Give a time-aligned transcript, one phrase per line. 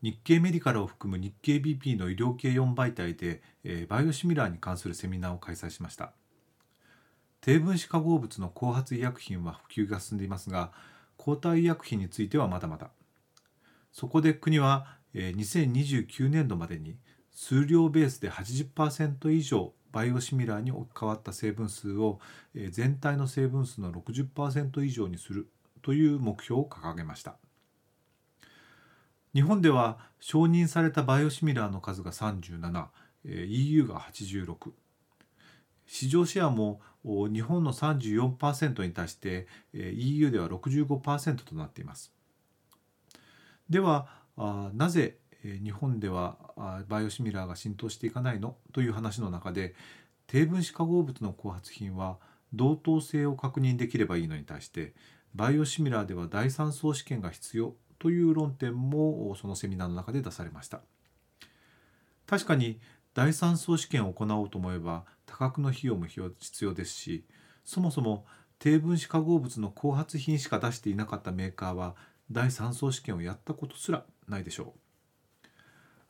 [0.00, 6.12] 日経メディカルを含む日経 BP の医療系4媒体で、えー、バイオシミラーに関するセミナーを開催しました。
[7.40, 10.72] 低分子化合物の後発医薬品は普及が進んでいますが
[11.16, 12.90] 抗体医薬品についてはまだまだ。
[13.92, 16.96] そこで国は、えー、2029年度までに
[17.32, 22.20] 数量ベースで80%以上バイオシミラーに置き換わった成分数を、
[22.54, 25.48] えー、全体の成分数の60%以上にする
[25.82, 27.36] という目標を掲げました。
[29.34, 32.86] 日本では承認されたバイオシミラーの数が37、
[33.24, 34.72] EU が86
[35.86, 42.12] 市場シェアも日本の34%に対して EU では65%となっています。
[43.70, 44.08] では
[44.74, 46.36] なぜ日本では
[46.88, 48.56] バイオシミラーが浸透していかないの？
[48.72, 49.74] という話の中で
[50.26, 52.18] 低分子化合物の後発品は
[52.52, 54.94] 同等性を確認できればいいのに対して
[55.34, 60.80] バイオシミラーでは第三層試験が必要という論点もそのセミナーの中で出されました。
[62.26, 62.80] 確かに
[63.14, 67.24] 第3層試験を行おうと思えば多額の費用も必要ですし
[67.64, 68.26] そもそも
[68.58, 71.96] 低分子化合物の後発品しか出していなかったメーカーは
[72.30, 74.87] 第三層試験をやったことすらないでしょう。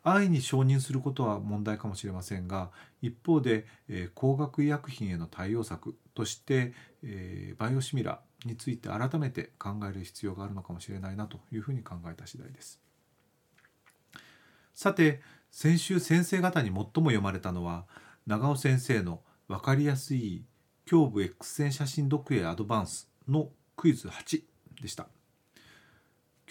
[0.03, 2.71] 安易に承認することは問題かもしれませんが
[3.03, 12.81] 一方で、えー、高額医薬品への対応策として、えー、バイオシミラーについて改めて考える必要があるのかもしれないなというふうに考えた次第です。
[14.73, 17.87] さて先週先生方に最も読まれたのは
[18.27, 20.45] 長尾先生の分かりやすい
[20.91, 24.43] 胸部 X 線写真読影アドバンスのクイズ8
[24.81, 25.09] でした。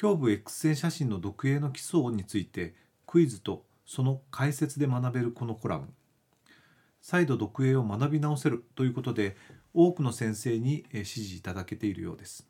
[0.01, 2.75] 胸部 X 線写真の読影の基礎について
[3.07, 5.87] クイズとその解説で学べるこのコラム。
[7.01, 9.37] 再度読影を学び直せるということで
[9.73, 12.45] 多くの先生に支持いただけているようです。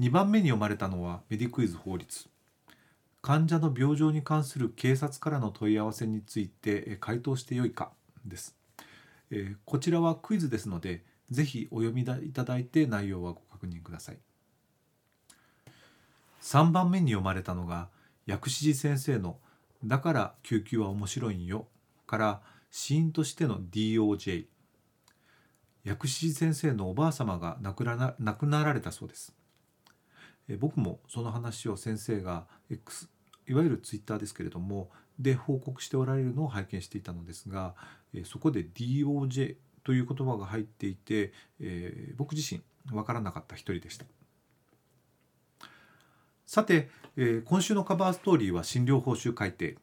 [0.00, 2.28] 2番目に読まれたのはメディクイズ法律。
[3.20, 7.92] 患者の病状に関する警察からの問い合わせについて回答してよいか
[8.24, 8.56] です。
[9.64, 14.18] こちらはクイズですのでぜひお読みいただいて内容はご確認ください。
[16.40, 17.88] 3番目に読まれたのが
[18.26, 19.38] 薬師寺先生の
[19.84, 21.68] 「だから救急は面白いんよ」
[22.06, 24.46] から「死因としての DOJ
[25.84, 29.34] 薬師寺先生のおばあ様が亡くな亡くなられたそうです。
[30.48, 33.08] え僕もその話を先生が X
[33.46, 37.74] いわゆるツイッターですけれどもで報告しておられるのを拝見していたのですが
[38.12, 44.04] えそこで DOJ という言葉が入っていて、え、僕自身分からなかった一人でした。
[46.48, 46.88] さて、
[47.18, 49.76] えー、今週のカバーストーリーは診療報酬改定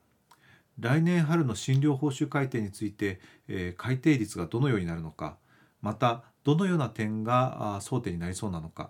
[0.80, 5.38] 来年春の診療報酬改定について、えー、改定率がどのようになるのか
[5.84, 8.90] またどのような点が争点になりそうなのか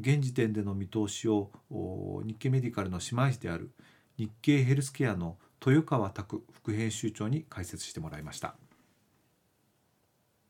[0.00, 1.52] 現時点での見通しを
[2.24, 3.70] 日経メディカルの姉妹誌である
[4.18, 8.56] 日経ヘルスケアの豊川拓副編集長に解説してもらいました。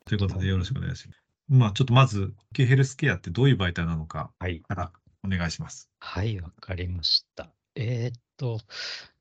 [0.06, 1.22] ということでよろしくお願いします。
[1.48, 4.92] まあ、ちょっとまず、日経ヘルスケアってどういう媒体なのかから
[5.24, 5.88] お願いします。
[5.98, 7.50] はい、わ、かりました。
[7.74, 8.60] えー、っと、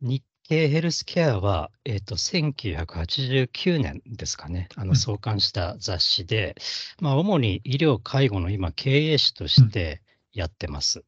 [0.02, 6.56] 日経ヘルスケアは、えっ、と、1989年ですかね、あの、創刊した雑誌で、
[7.00, 10.02] まあ、主に医療・介護の今、経営士として
[10.34, 11.04] やってます。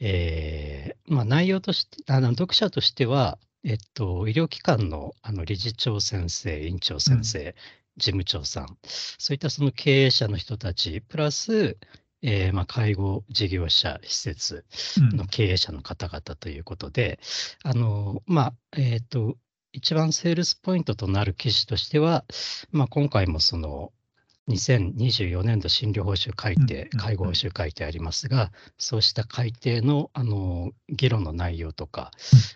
[0.00, 7.54] えー、まあ、内容として、あの、読者としては、えっと、医療機関のあの理事長先生、院長先生、
[7.96, 11.76] 事務長さん、そういったその経営者の人たち、プラス、
[12.22, 14.64] えー、まあ、介護事業者、施設
[15.12, 17.20] の経営者の方々ということで、
[17.64, 19.36] うん、あの、まあ、えっ、ー、と、
[19.72, 22.24] 一番セールスポイントとなる記事としては、
[22.70, 23.92] まあ、今回もその、
[24.48, 32.12] 2024年度診療報酬改定、介護報酬改定ありますが、そうした改定のあの議論の内容とか、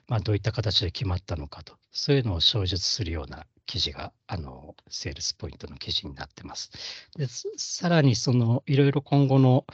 [0.09, 6.71] まあ、どういった形で決まったのかと、そういうのを詳述するような記事が、あの、セールスポイントの記事になってます。
[7.17, 7.27] で
[7.57, 9.67] さらに、その、いろいろ今後の、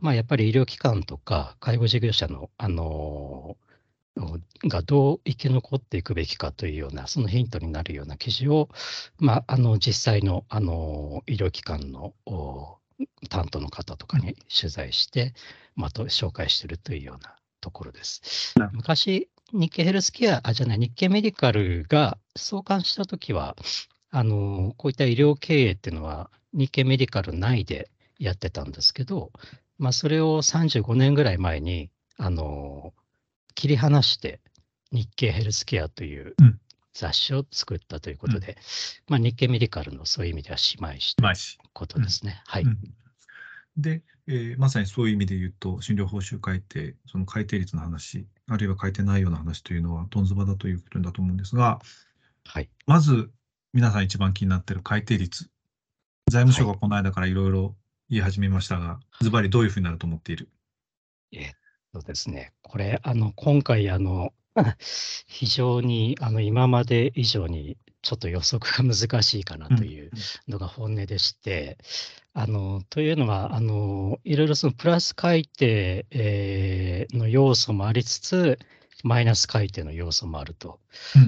[0.00, 3.56] まあ、やっぱり医療機関とか、介護事業者の、あの、
[4.64, 8.68] がどう生き残っていくべきかというような、そのヒントになるような記事を、
[9.18, 12.14] まあ、あの、実際の、あの、医療機関の
[13.28, 15.34] 担当の方とかに取材して、
[15.74, 18.54] まあ、と紹介しているというようなところです。
[18.72, 23.56] 昔、日経ヘルスケア、あ、じゃない、日経メディカルが創刊したときは、
[24.10, 29.30] あの、こういった医療経営っていうのは、日経メディカル内でやってたんですけど、
[29.78, 32.94] まあ、それを35年ぐらい前に、あの、
[33.54, 34.40] 切り離して、
[34.90, 36.34] 日経ヘルスケアという
[36.92, 38.56] 雑誌を作ったということで、うん、
[39.08, 41.34] まあ、日経メディカルのそういう意味では姉妹誌という
[41.72, 42.42] ことですね。
[42.46, 42.64] はい。
[43.76, 51.80] で、えー、まさにそういう意味で言うと、診療報酬改定、その改定率の話、あるいは改定内容の話というのは、どんずばだということだと思うんですが、
[52.44, 53.30] はい、まず、
[53.72, 55.48] 皆さん一番気になっている改定率。
[56.30, 57.74] 財務省がこの間からいろいろ
[58.10, 60.48] 言い始めましたが、ズバリどういうふうになると思っている？
[61.32, 61.52] えっ
[61.92, 64.32] とですね、これ、あの今回あの、
[65.26, 70.10] 非常にあの今まで以上にちょっと予測が難しいかなという
[70.46, 71.78] のが本音でして、
[72.34, 78.58] あのというのはあの、いろいろそのプラス改定、えー、の要素もありつつ、
[79.02, 80.78] マイナス改定の要素もあると、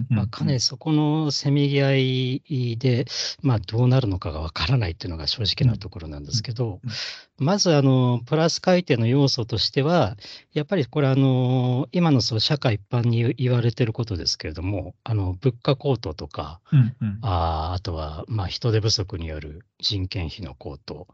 [0.09, 3.07] まあ、かなりそこのせめぎ合いで、
[3.43, 6.81] まあ、どうなるのかがわからないっていうのが正直なところなんですけど、
[7.39, 10.17] まずあのプラス改定の要素としては、
[10.53, 16.61] やっぱりこれあの、今のその社会一般に言われてることですけれども、あの物価高騰とか、
[17.23, 21.09] ああとはまあ人手不足による人件費の高騰、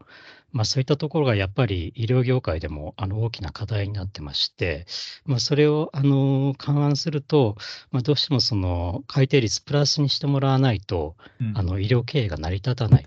[0.51, 4.85] まあ、そういったところがやっぱり医療業界でもあの大きな課題になってまして、
[5.25, 7.55] まあ、それをあの勘案すると、
[7.91, 13.05] まあ、どうしてもその改定率プラスにしてもらわないと、うん、あの医療経営が成り立たない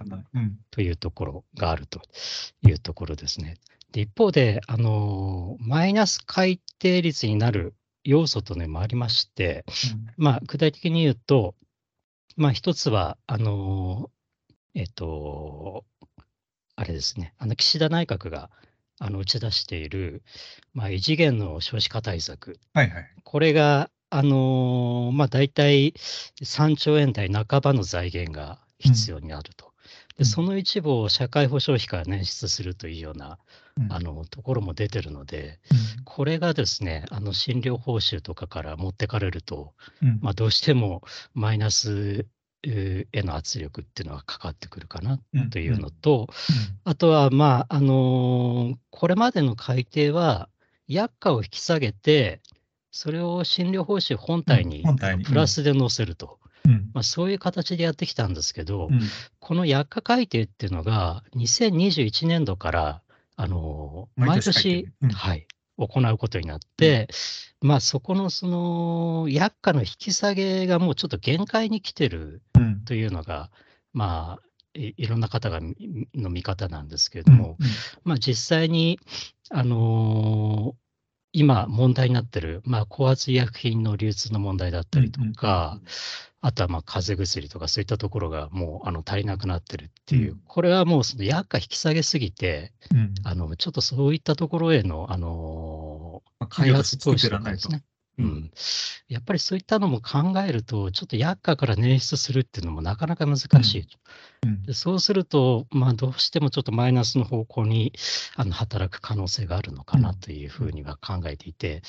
[0.70, 2.00] というところがあると
[2.67, 3.56] いうところですね。
[3.93, 9.64] で一方であの、マイナス改定率になる要素というのもありまして、
[9.94, 11.55] うん、まあ、具体的に言うと、
[12.37, 14.11] まあ、一つは、あの
[14.75, 15.85] えっと、
[16.76, 18.50] あれですね、あの岸田内閣が
[18.98, 20.22] あの打ち出している、
[20.72, 25.94] まあ、異次元の少子化対策、はいはい、これが、あのー、まあ、大体
[26.42, 29.66] 3兆円台半ばの財源が必要になると。
[29.66, 33.38] うん、でその一部を社会保障費から捻出するというような、
[33.76, 35.58] うん、あのところも出てるので、
[35.98, 39.74] うん、これがですね、あの診療報酬とかから持ってかれると、
[40.20, 41.02] まあ、どうしても
[41.34, 42.26] マイナス
[42.66, 45.20] への圧力っていうのはかかってくるかな
[45.50, 46.28] というのと、
[46.84, 50.49] あとは、まあ、あのこれまでの改定は、
[50.87, 52.40] 薬価を引き下げて、
[52.90, 54.84] それを診療報酬本体に
[55.25, 56.38] プラスで載せると。
[56.94, 59.00] まあ、そういう形でやってきたんですけど、うん、
[59.38, 63.02] この薬価改定っていうのが、2021年度から、
[63.37, 67.08] あの毎年、うん、はい、行うことになって、
[67.60, 72.42] まあ、そこのその薬価の引き下げがもうちょっと限界に来てる
[72.84, 73.50] というのが、
[73.94, 74.44] うん、まあ
[74.74, 75.60] い、いろんな方が
[76.14, 77.72] の見方なんですけれども、うんうん、
[78.04, 79.00] まあ、実際に、
[79.50, 80.83] あのー、
[81.34, 85.81] 今問題になってる、まあ、高圧医薬品の流通の問題だったりとか、
[86.40, 97.38] あとはまあ風邪薬とかそういったところがもうあの足りなくなってるっていう、うん、これはもうその薬価引き下げすぎて、うん、あのちょっとそういったところへの、あのー、開発投資と。
[97.40, 97.82] かですね。
[98.19, 98.50] うん、
[99.08, 103.44] やっぱりそういったのも考えると、ちょっと薬価から捻出するっていうのもなかなか難し
[103.78, 103.99] いと。
[104.44, 107.93] うん、でそうすると、まあ、どうしてもちょっとマイナスの方向に
[108.37, 111.82] あの働く可能性があるのかなというふうには考えていて、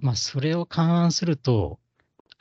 [0.00, 1.78] うん、まあ、それを勘案すると、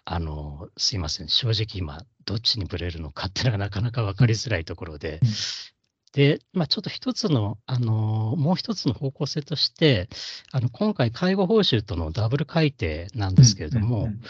[0.05, 5.29] あの、すいません、正直今、どっちにぶれるのかっていうのはなかなか分かりづらいところで、うん、
[6.15, 10.07] で、まあ、ちょっと一つの、あの、もう一つの方向性として、
[10.53, 14.21] あの、今回、介護報酬とのダブル改定なんですけれども、うんうんうん、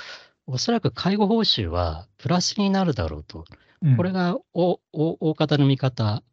[0.48, 3.46] おそらく介護報酬はプラスになるだろうと、
[3.84, 6.24] うん、これがおお大方の見方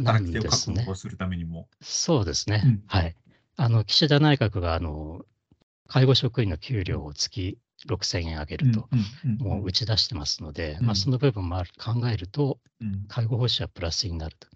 [0.00, 0.88] なんですね。
[0.94, 1.68] するためにも。
[1.82, 2.62] そうですね。
[2.64, 3.14] うん、はい。
[3.56, 5.20] あの、岸田内閣が、あの、
[5.86, 8.88] 介護職員の給料を月6000円上げると、
[9.38, 12.58] もう打ち出してますので、まあ、その部分も考えると、
[13.08, 14.48] 介護報酬はプラスになると。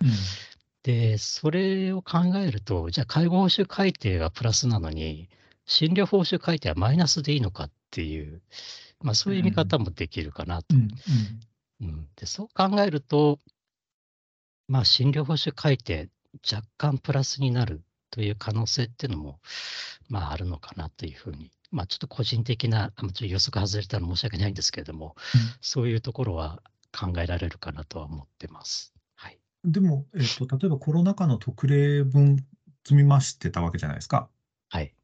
[0.83, 5.29] で、それを考えると、じゃあ介護報酬改定がプラスなのに、
[5.67, 8.41] 診療報酬改定はマイナスでいいのかっていう、
[9.01, 10.75] まあ、そういう見方もできるかなと。
[11.81, 13.39] うん、でそう考えると、
[14.67, 16.09] まあ、診療報酬改定、
[16.51, 19.41] 若干プラスになるという可能性っていうのも、
[20.09, 26.63] まあ、あるのかなというふうにまあ、ちょっと個人的な、ちょっと予測外れたら申し訳ないんですけれども、うん、そういうところは
[26.99, 28.95] 考えられるかなとは思ってます。
[29.15, 32.37] はい、でも、えっと、例えばコロナ禍の特例分
[32.85, 34.29] 積み増してたわけじゃないですか。
[34.69, 34.95] はい。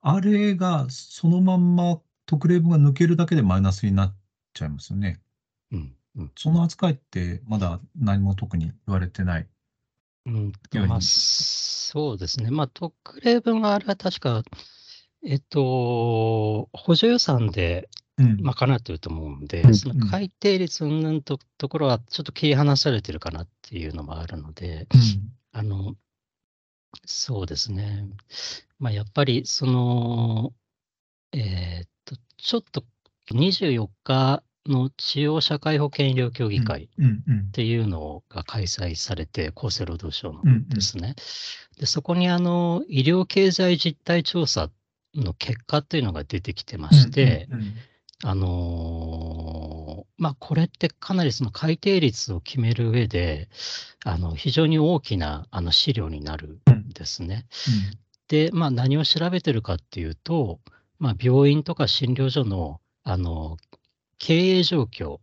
[0.00, 4.16] あれがそのまんま特例分が抜けるだけでマイナスになっ
[4.54, 5.20] ちゃいますよね。
[5.72, 9.46] うんうん、その扱いってまだ何も特に言われてない。
[10.26, 10.52] うん
[10.88, 12.50] まあ、そうですね。
[12.50, 14.42] まあ、特例分があれは確か
[15.24, 18.42] えっと、補助予算でうん。
[18.42, 25.94] 賄ってると思うんで、うんその改定率のとところはちょっと切り離されてるかなっていうのもあるので、うんあの、
[27.06, 28.08] そうですね。
[28.78, 30.52] まあ、やっぱり、その、
[31.32, 32.84] えーっと、ちょっと
[33.32, 41.14] 24日の中央社会保険医療協議会うんうんっていうのが開催されて、厚生労働省のうんうんですね。
[41.78, 44.70] で、そこにあの、医療経済実態調査
[45.18, 47.74] の結果っていうのが出てきてまして、うんうん
[48.24, 53.48] あのーまあ、これってかなりその改定率を決める上で、
[54.04, 57.46] あの、非常に大きなあの資料になるんですね。
[58.26, 60.58] で、まあ、何を調べてるかっていうと、
[60.98, 63.56] まあ、病院とか診療所の、あの、
[64.18, 65.20] 経営状況、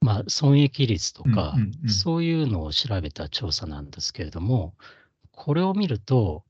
[0.00, 1.88] まあ、損益率とか、うんうんうん。
[1.88, 4.74] そういうのを調べた調査なんですけれども、
[5.30, 6.42] これを見ると、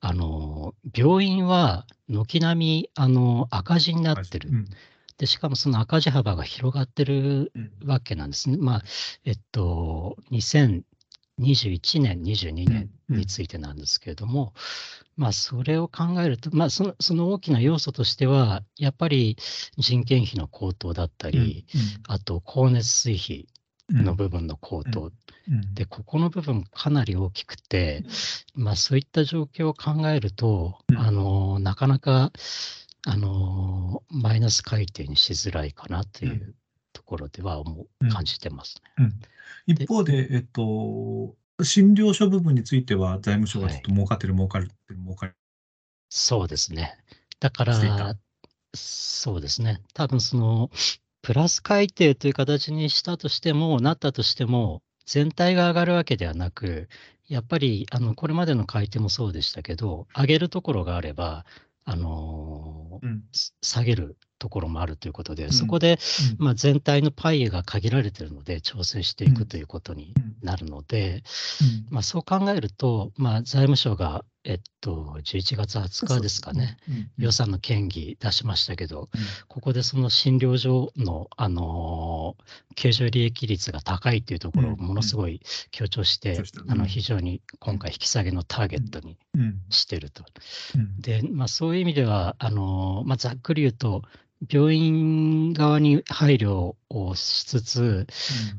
[0.00, 4.50] あの、病院は軒並み、あの、赤字になってる。
[4.50, 4.52] う。
[4.54, 4.68] ん。
[5.18, 7.72] で、しかもその赤字幅が広がってるうん。
[7.84, 8.56] わけなんですね。
[8.56, 8.82] まあ、
[9.24, 14.54] えっと、2021年、22年についてなんですけれども、
[15.16, 19.36] まあ、それを考えると、まあその、その大きな要素としては、やっぱり
[19.76, 21.66] 人件費の高騰だったり、
[22.06, 23.57] あと、光熱水費うん
[23.90, 25.12] の部分の高騰、
[25.48, 25.74] うん。
[25.74, 28.04] で、ここの部分かなり大きくて、
[28.54, 30.98] まあそういった状況を考えると、うん。
[30.98, 32.32] あの、なかなか、
[33.06, 36.54] あの、マイナス改定にしづらいかなというう
[36.92, 38.08] ところでは思ううん。
[38.10, 39.12] 感じてますね。
[39.66, 45.34] 一方で、えっと、診療所部分については財務省がちょっと儲かってる、儲かるって儲かる。
[46.10, 46.96] そうですね。
[47.40, 48.16] だから、
[48.74, 49.82] そうですね。
[49.94, 50.70] 多分その、
[51.22, 56.88] プラス改定という形にしたとしても、なったとしても、全体が上がるわけではなく、
[57.28, 61.44] やっぱり、あの、これまでの改定もそうでしたけど、上げるところがあれば、
[61.84, 62.87] あの
[63.62, 65.52] 下げるところもあるということで、ん。
[65.52, 65.98] そこで、
[66.38, 66.44] うん。
[66.44, 71.24] まあ、全体のパイが限られているので、調整していくということにうんなるので、
[71.60, 71.86] うん。
[71.90, 76.78] まあ、そう考えると、まあ、財務省が、えっと、11月20日ですかね、。
[77.18, 79.20] 予算の権議出しましたけど、うん。
[79.48, 82.42] ここでその診療所の、あのー
[82.76, 84.78] 経常利益率が高いというところをうん。
[84.78, 85.40] ものすごい
[85.72, 89.60] 強調して、あのうん非常に今回引き下げのターゲットにうん。
[89.70, 90.24] してると。
[90.76, 91.00] うん。
[91.00, 94.02] で、まあ、そういう意味では、あのまあ、ざっくり言うと、
[94.48, 98.06] 病院側に配慮をしつつ、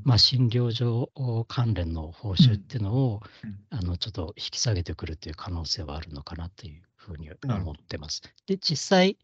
[0.04, 1.10] まあ、診療所
[1.48, 3.60] 関連の報酬っていうのを、うん。
[3.70, 8.22] あのちょっと引き下げてくるという可能性はあるのかなというふうに思ってます。
[8.46, 9.18] で、実際、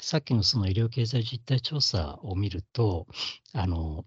[0.00, 3.06] さっきのその医療経済実態調査を見ると、
[3.52, 4.06] あの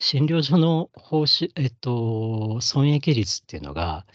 [0.00, 4.06] 診療所の報酬、えっと、損益率っていうのが、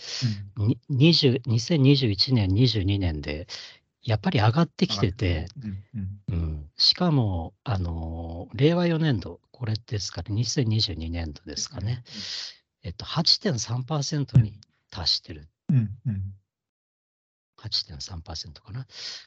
[0.58, 3.48] に20 2021年、22年で、
[4.04, 12.04] やっぱり上がってきてて、うんうんうん、しかも、あの、令和4年度、これですかね、2022年度ですかね、
[12.84, 14.60] えっと、8.3%に
[14.92, 15.48] 達してる。
[15.70, 16.34] うんうん。
[17.64, 18.86] 8.3%かな。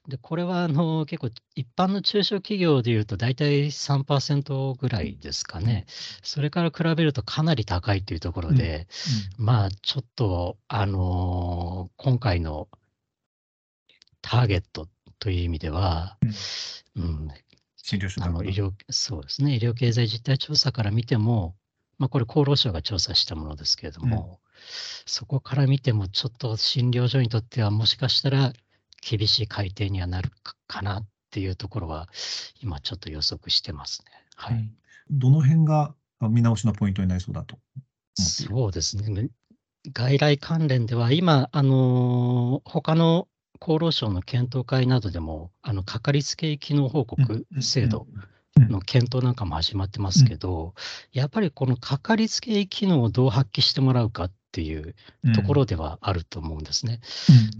[0.09, 5.87] で、これはあの結構一般の中小企業でいうと大体3%ぐらいですかね。
[6.23, 8.88] それから比べるとかなり高いというところで、
[9.38, 12.68] まあちょっと、あのー今回の
[14.28, 14.88] ターゲット
[15.21, 16.18] という意味では、
[16.97, 17.28] うん、
[18.33, 21.54] の医療、そうですね、医療経済実態調査から見ても、
[21.99, 24.40] まあ、これ、厚労省が調査したものですけれども、
[25.06, 28.52] そこから見ても、ちょっと診療所にとっては、もしかしたら
[29.00, 32.09] 厳しい改定にはなるかかなっていうところは、
[32.61, 34.12] 今、ちょっと予測してますね。
[34.35, 34.56] はい。
[34.56, 34.76] うん。
[35.11, 37.59] どの辺があ見直しのポイントになりそうだと？
[38.14, 39.28] そうですね。
[39.92, 43.28] 外来関連では、今、あのー他の
[43.60, 48.06] 厚労省の検討会などでも、あの、かかりつけ医機能報告制度
[48.56, 50.75] の検討なんかも始まってますけど、
[51.12, 54.94] やっぱりこのかかりつけ医機能をどう発揮してもらうかっていう
[55.34, 57.00] ところではあると思うんですね。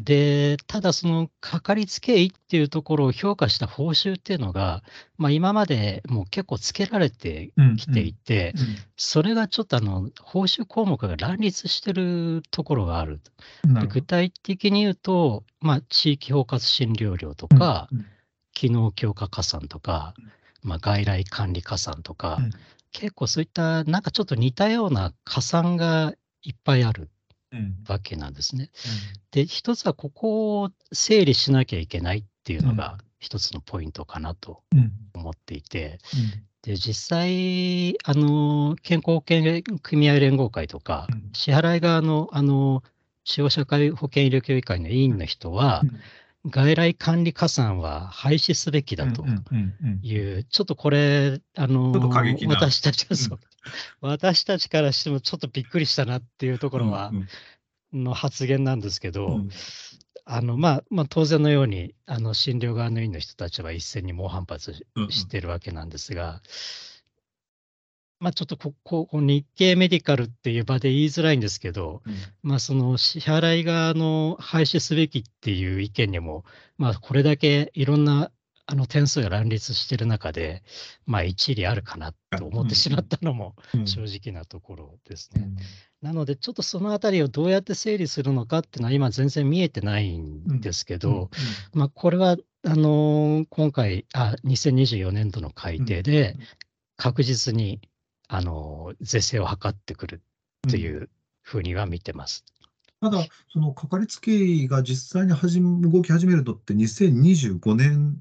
[0.03, 4.83] で、ただそのかかりつけ医っていうところを評価した報酬っていうのが、
[5.19, 8.55] まあ今までもう結構つけられてきていて、
[8.97, 13.21] それがちょっとあの、報酬項目が乱立してるところがある。
[13.63, 17.91] で具体的に言うと、まあ地域包括診療料とか、
[18.55, 20.15] 機能強化加算とか、
[20.63, 22.51] まあ外来管理加算とか、うん。
[22.93, 26.15] 結構そういったなんかちょっと似たような加算が
[26.47, 27.11] いっぱいある
[27.89, 28.71] わけなんですね。
[29.33, 34.63] で、一つはここを整理しなきゃいけないっていうのが一つのポイントかなと
[35.15, 35.99] 思っていて、
[36.63, 42.83] で、実際、あの、健康保険組合連合会とか、支払い側の、あの、
[43.25, 45.83] 中央社会保険医療協議会の委員の人は、
[46.49, 51.93] 外来管理加算は廃止すべきだとうんうんうんいう、ちょっとこれ、あの
[52.49, 53.41] 私たちはそう、
[54.01, 57.29] 私たちからしてもちょっとびっくりしたなっていうところは、うん
[57.93, 59.51] の発言なんですけど、うん。
[60.29, 64.73] あのまあまあ、当然のようにあの診療側の院の人たちは一斉に猛反発
[65.11, 66.43] してるわけなんですが、
[68.19, 72.15] まあ、ちょっとこここ日経メディカルっていう場で言いづらいんですけど、うん。
[72.43, 76.45] まあ、その支払い側の廃止すべきっていう意見にも、
[76.77, 78.33] まあ、これだけいろんな
[78.67, 80.63] あの点数が乱立してる中で、
[81.07, 83.87] まあ、一理あるかなと思ってしまったのもうん。
[83.87, 85.43] 正直なところですね。
[85.43, 85.57] うん。
[86.03, 91.31] なので、ちょっとそのあたりをどうやって整理するのかっていうのは、今、全然見えてないんですけど、
[91.75, 96.41] まあ、これはあのー今回あ、2024年度の改定でうん、
[96.97, 97.81] 確実に、
[98.27, 100.23] あのー是正を図ってくる
[100.69, 101.03] というん。
[101.05, 101.11] う
[101.43, 102.45] ふうには見てます。
[103.01, 108.17] ただ、そのかかりつけ医が実際に始め動き始めるのって2025年、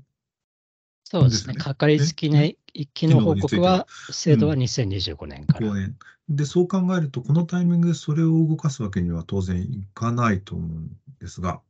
[1.20, 1.64] そうですね、ですね。
[1.64, 2.58] かかりつきね、
[2.94, 5.68] 機能報告は、制度は2025年から。
[5.68, 5.96] 5年。
[6.28, 11.62] で、そう考えると、このタイミングでそれを動かすわけには当然いかないと思うんですが。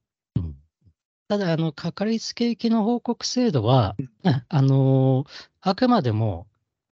[1.28, 3.96] ただ、あの、かかりつけ医機能報告制度は、
[4.50, 6.48] あのーあくまでも、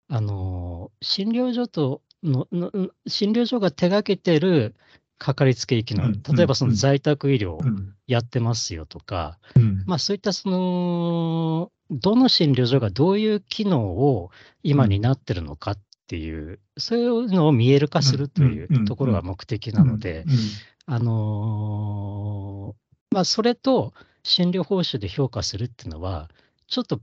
[0.08, 4.74] あのー診療所とのの、の診療所が手がけてる
[5.18, 6.22] かかりつけ医機能、うん。
[6.22, 6.76] 例えばそのうん。
[6.76, 7.94] 在宅医療うん。
[8.06, 9.84] やってますよとか、うん。
[9.86, 14.30] まあそういったその、どの診療所がどういう機能を
[14.62, 20.34] 今になってるのかっていう、そういうのを見える化するというところが目的なので、うん。
[20.86, 23.92] あのーまあ、それと
[24.24, 26.30] 診療報酬で評価するっていうのは、
[26.66, 27.00] ちょっと、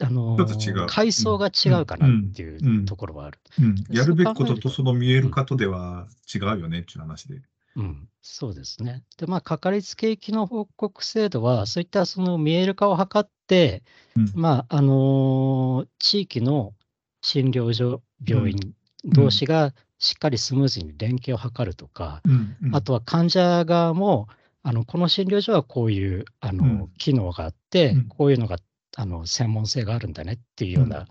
[0.00, 3.38] あのー階層が違うかなっていうところはある。
[3.60, 3.84] うん。
[3.90, 7.40] やるべきこととその見える化とでは違うよねっていう話で。
[7.78, 9.04] うん、そうですね。
[9.16, 13.84] で、まあ、かかりつけ医機能報告制度は、そういったその見える化を図って、
[14.16, 14.32] うん。
[14.34, 16.74] まあ、あのー地域の
[17.22, 22.56] 診療所、病院同士がしっかりスムーズに連携を図るとか、うん。
[22.62, 22.76] うん。
[22.76, 24.28] あとは患者側も、
[24.64, 26.88] あのこの診療所はこういうあの、うん。
[26.98, 28.08] 機能があって、うん。
[28.08, 28.58] こういうのが
[28.96, 31.06] あの専門性があるんだねっていうよううな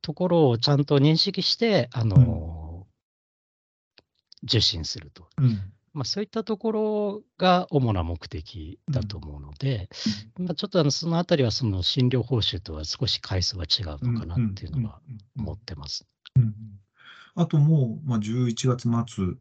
[0.00, 2.86] ところをちゃんと認識して、あの
[4.44, 5.28] 受診すると。
[5.94, 9.88] うんまあ、そういったところが主な目的だと思うので、
[10.38, 15.00] まあ、ちょっとあのそのあたりはその診療報酬とは少し階層は違うのかなっていうのは
[15.38, 16.06] 思ってます。
[16.36, 16.54] うん
[17.36, 19.34] あともう、まあ、11月末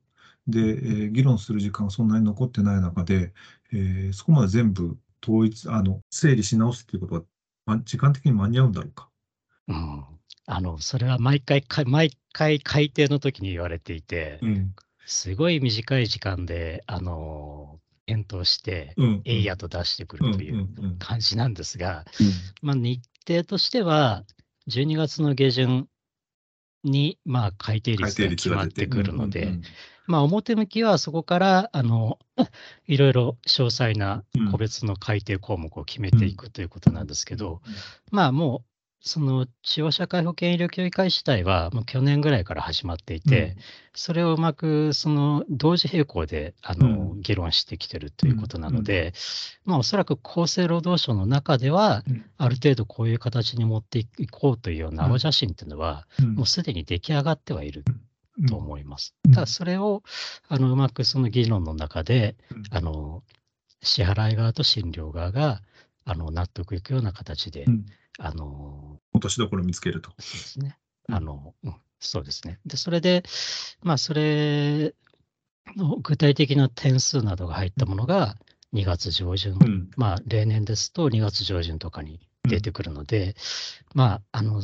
[0.47, 3.33] で、えー議論する時間がそんなに残ってない中で、
[3.71, 7.21] えーそこまで全部統一、あの、整理し直すっていうことは、
[7.67, 9.09] まあ、時間的に間に合うんだろうか？
[9.67, 10.03] うん、
[10.47, 14.73] あのそれは毎回か、毎回改定の時に言われていて、うん。
[15.05, 19.21] すごい短い時間で、あの検討して、うん。
[19.25, 20.67] えいやと出してくるという
[20.99, 22.05] 感じなんですが、
[22.61, 24.23] まあ、日程としては、
[24.69, 25.87] 12月の下旬
[26.83, 29.59] に、まあ、改定率が決まってくるので、
[30.05, 32.19] まあ、表向きはそこから、あの、
[32.87, 34.51] いろいろ詳細なうん。
[34.51, 37.61] 個別の改定項目を決めていくということなんですけど、
[38.11, 38.72] まあもう、
[39.05, 43.57] その地方社会保険医療協議会自体は、もう去年ぐらいから始まっていて、
[43.93, 49.13] それをうまく、その同時並行で、あの、う議論してきてるということなので、
[49.65, 52.25] まあおそらく厚生労働省の中では、うん。
[52.37, 56.35] ある程度こういう形に持っていこうというような青写真っていうのは、うん。
[56.35, 57.83] もうすでに出来上がってはいる
[58.39, 58.45] うん。
[58.45, 59.15] と思います。
[59.25, 59.31] うん。
[59.33, 60.01] ただそれを
[60.47, 62.63] あのうまくその議論の中でうん。
[62.71, 63.21] あの
[63.81, 65.61] 支払い側と診療側が
[66.05, 67.85] あの納得いくような形で、うん
[68.19, 70.11] あの落としどころ見つけると。
[70.11, 70.77] そうですね。
[71.09, 72.59] うんあの、うんそうですね。
[72.65, 73.23] で、それで、
[73.81, 74.93] まあ、それ
[75.77, 78.35] の具体的な点数などが入ったものが
[78.73, 83.35] 2月上旬、うんまあ、例年ですと2月上旬とかに出てくるので、
[83.95, 84.61] まあ、あの、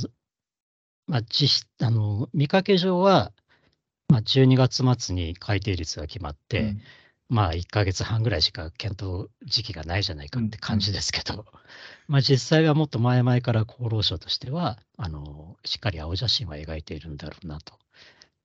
[1.07, 3.31] まあ、実質、あの、見かけ上は、
[4.09, 6.81] まあ、12月末に改定率が決まって、うん
[7.29, 11.45] まあ、1ヶ月半ぐらいしか検討時期がないじゃないかって感じですけど、
[12.07, 17.75] まあ、実際はもっと前々から厚労省としては、あの、しっかり青写真は描いているんだろうなと。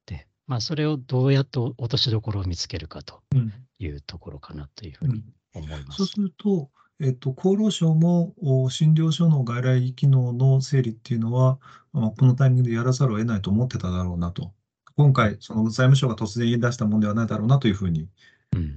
[0.05, 5.97] で、まあ、それをどうやって落としどころを見つけるかとうんいうところかなというふううんに思います。
[5.97, 6.69] そうすると、
[7.01, 11.59] えっと、厚労省もお診療所の外来機能の整理っていうのは、
[11.95, 14.53] まあこのタイミングでやらざるを得ないと思ってただろうなと。
[14.97, 18.09] 今回、その財務省が突然言い出したものではないだろうなというふうにうん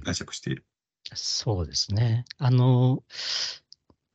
[0.04, 0.64] 解釈している。
[1.14, 2.24] そうですね。
[2.38, 3.02] あの、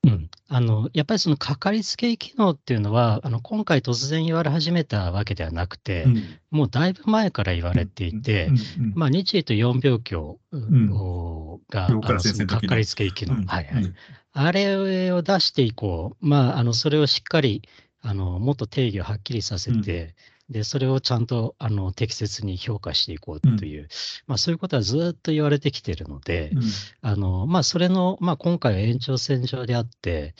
[0.05, 6.39] うん、あのやっぱりそのかかりつけ医機能っていうのは、あの今回突然言われ始めたわけではなくて、うん。
[6.51, 8.55] もうだいぶ前から言われていて、うん。
[8.55, 8.93] うん。
[8.95, 10.91] まあ、日医と4病棟ん。
[10.91, 12.47] おが、病からあの先生の時の。
[12.47, 13.45] そのかかりつけ医機能、うん。
[13.45, 13.83] はいはい。
[13.83, 13.95] うん。
[14.33, 17.61] あれを出していこう、まあ、あのそれをしっかり
[18.01, 20.15] あのもっと定義をはっきりさせて、
[20.49, 23.87] でそれをちゃんとあの適切に評価していこうという、
[24.27, 26.61] まあ、そういうことはずっと言われてきているので、うん。
[27.01, 30.35] あのまあ、それの、まあ、今回は延長線上であって、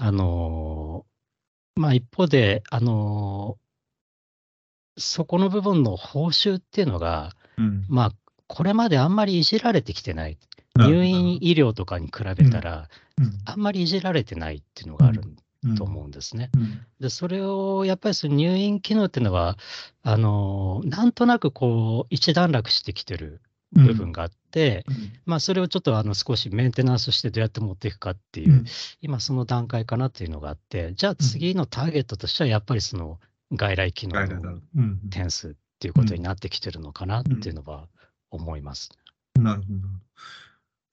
[0.00, 1.04] あの
[1.76, 3.58] まあ、一方で、あの
[4.98, 7.64] そこの部分の報酬っていうのが、うん。
[7.64, 8.12] うんまあ、
[8.46, 10.38] これまであんまりいじられてきてない。
[10.78, 12.88] 入院医療とかに比べたら、
[13.18, 13.32] うん。
[13.44, 15.36] あんまりいじられてないっていうのがあるうん
[15.76, 16.50] と思うんですね。
[16.56, 16.80] うん。
[17.00, 19.56] で、それをやっぱりその入院機能っていうのは、
[20.02, 23.40] あのなんとなくこう、一段落してきてる
[23.72, 25.12] 部分があって、うん。
[25.24, 28.64] まあ、それをちょっとあの少しメンテナンスしてどうやって持っていくかっていう、うん。
[29.00, 33.18] 今その段階かなっていうのがあって、じゃあ次のターゲットとしてはやっぱりその
[33.52, 35.00] 外来機能のうん。
[35.10, 37.88] 点数っていうことになってきてるのかなっていうのは
[38.30, 38.90] 思います。
[39.38, 39.78] なるほど。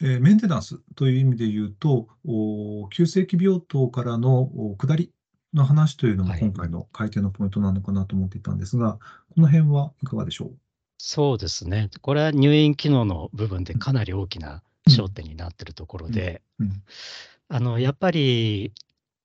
[0.02, 5.12] えーメンテナンスという意味で言うと、お急性期病棟からのお下り
[5.54, 6.40] の話というのもはい。
[6.40, 9.00] 今回の改定のポイントなのかなと思っていたんですが、
[9.36, 10.52] この辺はいかがでしょう？
[10.98, 11.90] そうですね。
[12.02, 16.42] これは入院機能の部分でかなり大きな焦点になってるところで、
[17.80, 18.72] やっぱり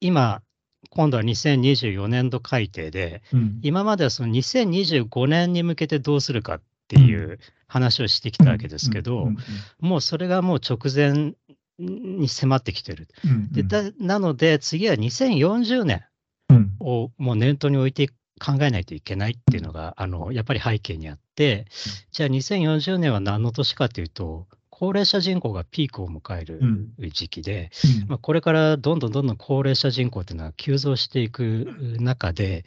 [0.01, 0.43] 今、
[0.91, 3.61] 今度は2024年度改定で、うん。
[3.63, 9.37] 今まではその2025年に向けてどうするかっていう話をしてきたわけですけど、うん
[9.81, 11.35] もうそれがもう直前
[11.79, 13.09] に迫ってきてる。
[13.25, 16.05] うんでだなので、次は2040年
[16.51, 16.77] うん。
[16.81, 18.09] をもう念頭に置いて
[18.41, 21.67] 考えないといけないっていうのが、あのやっぱり背景にあって、
[22.13, 27.11] じゃあ2040年は何の年かというと、高齢者人口がピークを迎えるうん。
[27.11, 27.71] 時期で、
[28.03, 28.09] うん。
[28.09, 32.65] まあ、これからどんどんどんどん高齢者人口っていうのは急増していく中で、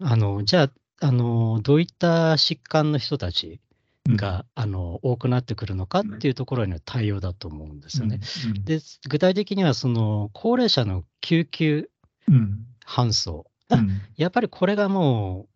[0.00, 3.60] あのじゃああの、どういった疾患の人たち
[4.08, 4.16] うん。
[4.16, 8.20] が、あの多くなってくるのかっていうところへの対応だと思うんですよね。
[8.46, 11.90] うんで具体的にはその高齢者の救急
[12.28, 12.66] うん。
[12.86, 14.00] 搬送、うん。
[14.16, 15.48] やっぱりこれがも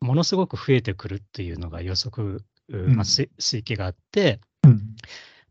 [0.00, 2.96] う、ものすごく増えてくるっていうのが予測、ううん。
[2.96, 4.96] まあ、推推計があって、うん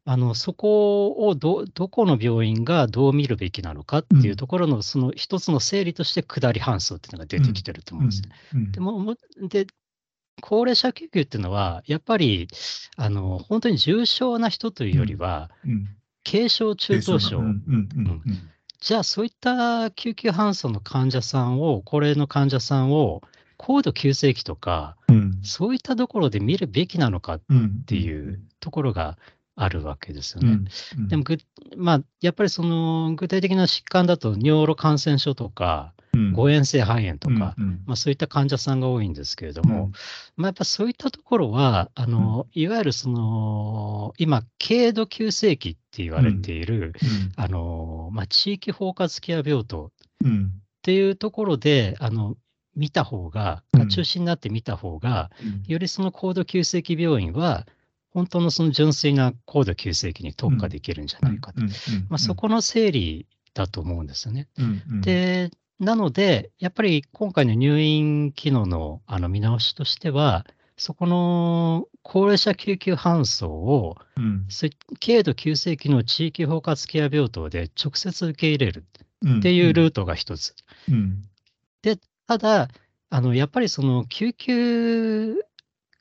[0.03, 8.29] あのそこをどどこの病院がどう見るべきなのかっていうところの、その一つの整理として下り搬送っていうのが出てきてると思うんですね。
[8.55, 8.71] うん。
[8.71, 9.15] でもも
[9.47, 9.67] で
[10.41, 12.47] 高齢者救急っていうのは、やっぱり
[12.97, 15.87] あの本当に重症な人というよりは、うん。
[16.23, 17.41] 軽症、中等症、
[18.79, 23.21] じゃあそういった救急搬送の患者さんを、高齢の患者さんを、
[23.57, 25.39] 高度急性期とか、うん。
[25.43, 27.41] そういったところで見るべきなのかっ
[27.85, 29.17] ていうところが
[29.55, 30.51] あるわけですよね。
[30.51, 31.07] うんうん。
[31.07, 31.37] でもぐ、
[31.77, 36.33] まあ、やっぱりその具体的な疾患だと、尿路感染症とか、うん。
[36.33, 37.83] 誤嚥性肺炎とか、うんうん。
[37.85, 39.91] まあ、そういった患者さんが多いんですけれども、うん。
[40.35, 46.93] まあ、やっぱそういったところは、あのいわゆるその今、軽度急性期って言われている、
[47.35, 49.91] あのまあ、地域包括ケア病棟っ
[50.25, 50.51] うん。
[50.81, 52.35] ていうところで、あの
[52.75, 53.89] 見た方が、うん。
[53.89, 55.63] 中心になって見た方が、うん。
[55.65, 57.67] よりその高度急性期病院は、
[58.11, 61.61] 本当のその純粋な高度急性期に特化できるんじゃないかと。
[61.61, 61.71] うんうん
[62.09, 64.47] まあ、そこの整理だと思うんですよね。
[64.57, 70.45] うんうんで、なので、やっぱり今回の入院機能のあの見直しとしては、
[70.77, 74.47] そこの高齢者救急搬送を、うん
[74.99, 78.85] 軽度急性期の地域包括ケア病棟で直接受け入れる
[79.23, 80.55] うんっていうルートが一つ。
[80.89, 81.23] うん
[82.27, 82.69] ただ、
[83.09, 85.35] あのやっぱりその救急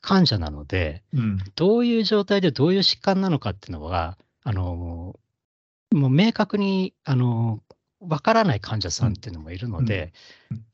[0.01, 1.37] 患者なので、うん。
[1.55, 5.19] どういう状態でどういう疾患なのかっていうのは、あの
[5.91, 7.61] もう明確にあの
[7.99, 10.13] わからない患者さんっていうのもいるので、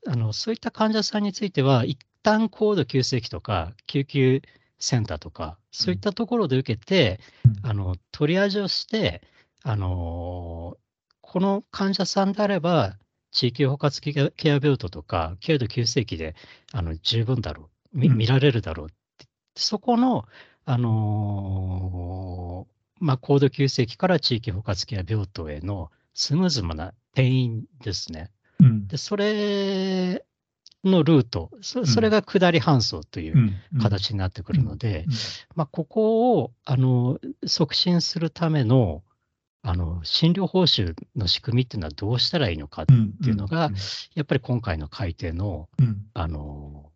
[0.06, 4.42] あのそういった患者さんについては、一旦高度急性期とか、救急
[4.78, 7.70] センターとか、そういったところで受けて、うん。
[7.70, 9.22] あのトリアージをして、
[9.62, 10.78] あの
[11.20, 12.96] この患者さんであれば、
[13.30, 16.34] 地域包括ケア病棟とか、軽度急性期で
[16.72, 18.16] あの十分だろう、みうん。
[18.16, 18.97] 見られるだろうって、
[19.58, 20.24] そこの、
[20.64, 28.30] あのーまあ、高度急性期から地域包括ケア病棟へのスムーズな転院ですね。
[28.60, 28.88] うん。
[28.88, 30.24] で、それ
[30.84, 33.80] のルート、そそれが下り搬送といううん。
[33.80, 35.12] 形になってくるので、うん。
[35.54, 39.02] まあ、ここをあの促進するための
[39.62, 43.70] あの診療報酬の仕組みっていうのはどうしたらいいのかっうんていうのが、
[44.14, 46.06] やっぱり今回の改定のうん。
[46.14, 46.87] あの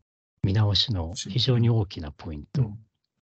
[0.42, 2.72] 見直しの非常に大きなポイント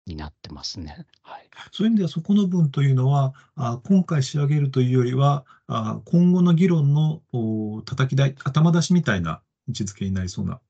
[0.06, 1.06] になってますね。
[1.22, 1.48] はい。
[1.72, 10.60] そういう意味では、そこの分というのは、あ今回仕上げるというよりは、あ今後の議論のお叩き台、頭出しみたいな位置づけになりそうな。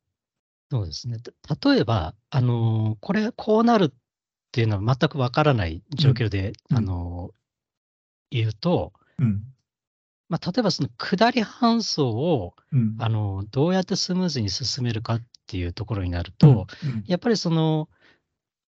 [0.70, 1.18] そうですね。
[1.18, 3.92] た例えば、あのーこれ、こうなるっ
[4.52, 7.40] ていうのは全くわからない状況で、うんあのー
[8.32, 9.42] 言うと、うん。
[10.28, 12.96] まあ、例えばその下り搬送を、うん。
[12.98, 17.88] あのーどうやってスムーズに進めるかっていうところになると、うん、やっぱりその、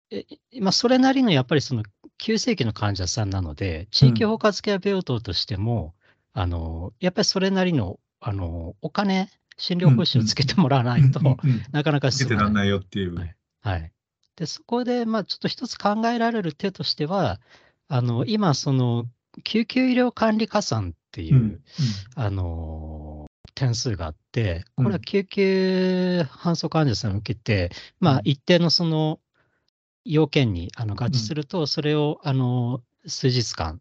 [0.09, 0.25] え
[0.59, 1.83] まあ、それなりのやっぱりその
[2.17, 5.93] 急性期の患者さんなので、地域包括ケア病棟としても、
[6.33, 13.13] あのやっぱりそれなりのあのお金、診療報酬をつけてもらわないと、うんうんうんなかなかつけてらんないよっていう。
[13.13, 13.91] はいはい。
[14.35, 17.39] で、そこで、まあ、ちょっと一つ考えられる手としては、
[17.87, 19.05] あの今、その
[19.43, 21.59] 救急医療管理加算っていう、うん
[22.15, 23.12] あの
[23.55, 24.85] 点数があって、うん。
[24.85, 28.21] これは救急搬送患者さんを受けて、まあ、うん。
[28.25, 29.19] 一定のその
[30.05, 33.79] 要件にあの合致すると、それをあの数日間、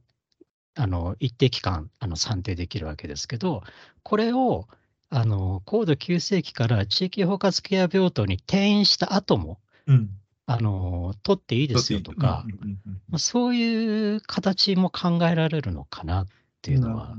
[0.75, 3.63] あの一定期間あの算定できるわけですけど、
[4.03, 4.69] これを
[5.11, 10.11] あの高度急性期から地域包括ケア病棟に転院した後も、うん。
[10.45, 16.27] あの取っていいですよとか、うんうんうんまあ、そういう形も考えられるのかなっ
[16.63, 17.15] ていうのは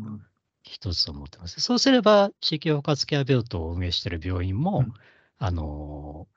[0.63, 1.61] 一つ思ってます。
[1.61, 4.93] そうすれば、地域包括ケア病棟を運営している病院も、うん。
[5.39, 6.27] あの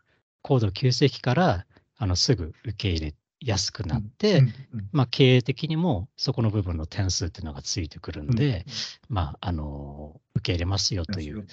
[0.42, 4.42] 高度急性期からあのすぐ受け入れやすくなって、
[4.90, 8.64] まあ、経営的にもそこの部分の点数っていうのがついてくるんで、
[9.08, 11.46] まあ、あの受け入れますよという、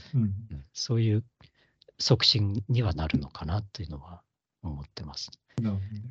[0.74, 1.24] そういう
[2.00, 4.22] 促進にはなるのかなというのは
[4.64, 5.30] 思ってます。
[5.62, 6.02] なるほどね。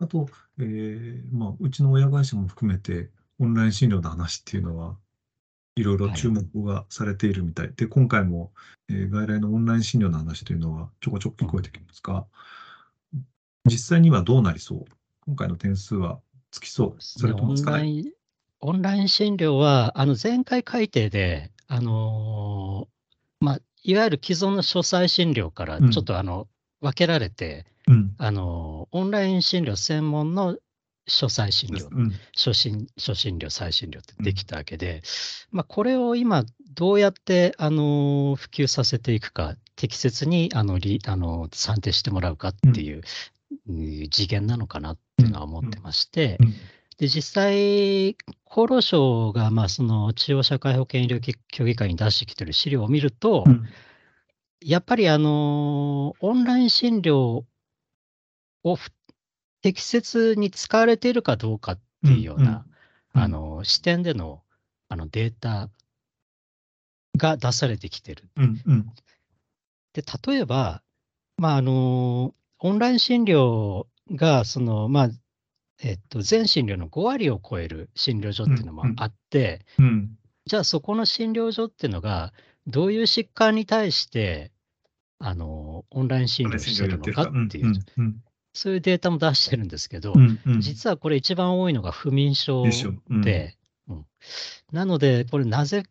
[0.00, 3.10] あと、えーまあ、うちの親会社も含めて、
[3.40, 4.96] オンライン診療の話っていうのは、
[5.76, 7.72] いろいろ注目がされているみたい。
[7.74, 8.52] で、今回も、
[8.88, 12.26] えー外来のオンライン診療の話というのはちょこちょこ聞こえてきますが、
[13.64, 14.84] 実際にはどうなりそう？
[15.26, 16.96] 今回の点数はつきそう？
[16.98, 17.72] それともつか？
[17.72, 18.12] ない
[18.60, 26.46] オンライン診療は、あの前回改定で、あのーまあ、いわゆる既存の書斎診療からうんちょっとあの、
[26.80, 28.14] 分けられて、うん。
[28.18, 30.56] あのーオンライン診療専門の
[31.06, 32.12] 書斎診療、うん。
[32.34, 35.02] 初診初診療、再診療ってできたわけで、
[35.50, 43.02] まあ、これを今、どうやって、あのー普及させていくか、適切にあのりあの算定してもらうかっていう、
[43.68, 44.08] うん。
[44.10, 46.54] 次元なのかなっていうのは思ってまして、うん。
[46.96, 48.16] で実際、
[48.48, 53.64] 厚労省がまあその中央社会保険医療協議会に出してきてる資料を見ると、うん。
[54.60, 57.44] やっぱりあのオンライン診療
[58.62, 58.90] をふ
[59.64, 62.74] 適切に使われているかどうかっていうような、うん
[63.16, 64.42] あの視点での
[64.88, 65.70] あのデータ
[67.16, 68.28] が出されてきてる。
[68.36, 68.62] うん。
[68.66, 68.86] うん。
[69.92, 70.82] で例えば、
[71.38, 75.10] まああのオンライン診療がその、まあ
[75.80, 80.18] えっと、全診療の5割を超える診療所っていうのもうんうんあって、うん。
[80.44, 82.34] じゃあそこの診療所っていうのが、
[82.66, 84.50] どういう疾患に対して、
[85.20, 88.16] あのオンライン診療してるのかっていう、うん。
[88.54, 90.38] そういうデータも出してるんですけど、うん。
[90.46, 90.60] うん。
[90.60, 92.64] 実はこれ一番多いのが不眠症
[93.10, 93.56] で
[93.88, 94.06] うん。
[94.72, 95.82] なので、これなぜ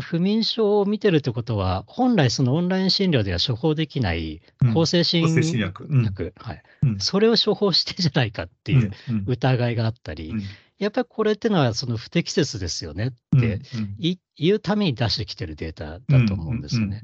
[0.00, 4.74] 不眠症を見てるってことは、本来そのオンライン診療では処方できないうん。
[4.74, 5.86] 抗精神薬。
[5.90, 6.04] うん。
[6.04, 6.62] 薬はい。
[6.84, 7.00] うん。
[7.00, 10.42] それを処方してんじゃないかっていううん疑いがあったり、うん。
[10.78, 13.60] やっぱりこれってのはその不適切ですよねって
[13.98, 17.00] い言うために出してきてるデータだと思うんですよね。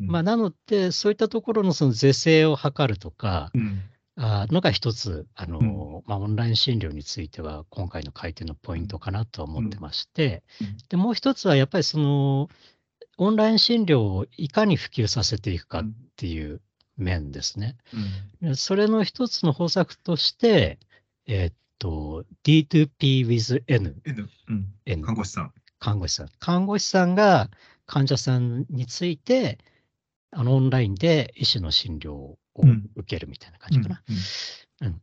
[0.00, 3.82] なので、そういったところのその是正を図るとか、うん
[4.16, 12.48] あのが一つ、あのうんまあ、オンライン診療については、今回の改定のポイントかなとは思ってまして、うんでもう一つはやっぱりその、
[13.16, 16.60] オンライン診療をいかに普及させていくかっていう
[16.96, 17.76] 面ですね。
[18.40, 20.78] でそれの一つの方策として、
[21.26, 23.96] えーっと、D2P with N。
[24.86, 25.52] N 看護師さん。
[25.78, 26.28] 看護師さん。
[26.38, 27.50] 看護師さんが
[27.86, 29.58] 患者さんについて、
[30.30, 32.90] あのオンラインで医師の診療をうん。
[32.96, 34.02] 受けるみたいな感じかな。
[34.08, 34.16] うん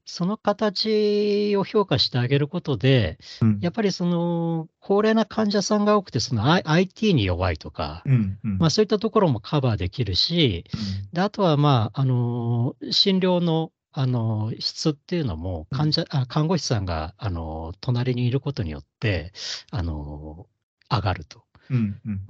[0.05, 3.59] その形を評価してあげることで、うん。
[3.61, 8.57] やっぱりその高齢な患者さんが多くて、その IT に弱いとか、うんうん。
[8.59, 10.65] まあ、そういったところもカバーできるし、
[11.13, 19.33] であとは、まあ、あの診療のあの質っていうのも患者、あ看護師さんがあの隣にいることによって
[19.69, 20.47] あの
[20.89, 21.43] 上がると。
[21.69, 22.21] うんうん。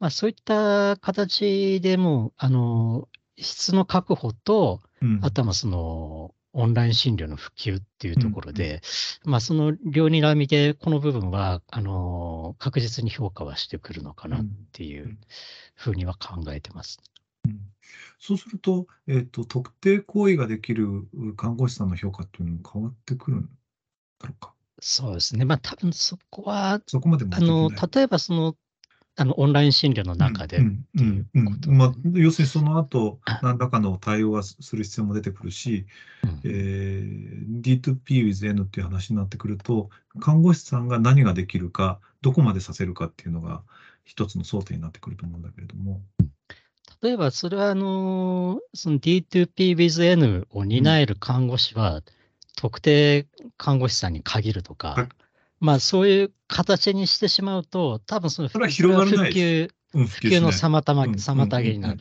[0.00, 8.80] まあ、そういった形でもうあの質の確保と、うんあとはまあそのオンライン診療の普及っていうところで、
[9.24, 15.18] まあ、その両にらみで、この部分はあの確実に評価はしてくるのかなっていう
[15.74, 17.00] ふうには考えてます。
[17.46, 17.58] うん
[18.18, 23.42] そうすると、えっと、特定行為ができるう看護師さんの評価っていうのも変わってくるん
[24.18, 24.54] だろうか？
[24.80, 25.44] そうですね。
[25.44, 27.70] まあ、多分そこは、そこまであの。
[27.70, 28.56] 例えばその、
[29.16, 30.58] あの、オンライン診療の中で
[32.14, 33.40] 要するにその後あ。
[33.42, 35.86] 何らかの対応はすする必要も出てくるし、
[36.24, 36.40] うん。
[36.44, 37.24] えー
[37.60, 43.62] D2P with N っていう話になってくると、看護師さんが何ができるか、どこまでさせるかっていうのが
[44.04, 46.00] 一つの争点になってくると思うんだけれども。
[47.02, 52.02] 例えば、それは、あの、その D2P with N を担える看護師は、
[52.56, 55.08] 特定看護師さんに限るとはか、
[55.60, 62.00] まあ、そういう形にしてしまうと、多分そのそれは広がらない普及、うん、普及の妨げになる。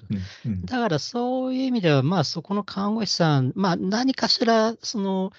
[0.65, 5.31] だからそういう意味では、まあそこの看護師さん、まあ何かしら、その、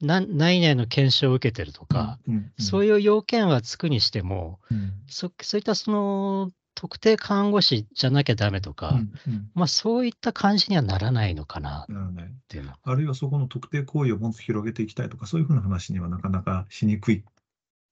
[0.00, 2.18] な内々の検証を受けてるとか、
[2.58, 12.78] そういう要件はつくにしても、うんそそういったその特定看護師じゃなきゃダメとか、うんうんまあそういった感じにはならないのかなっならないていうのは。
[12.84, 17.24] あるいはそこの特定行為をもっと広げていきたいとか、そういうふうな話にはなかなかしにくい。